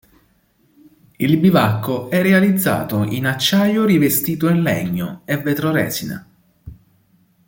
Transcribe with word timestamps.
Il 1.17 1.37
bivacco 1.37 2.09
è 2.09 2.23
realizzato 2.23 3.03
in 3.03 3.27
acciaio 3.27 3.85
rivestito 3.85 4.49
in 4.49 4.63
legno 4.63 5.21
e 5.25 5.37
vetroresina. 5.37 6.27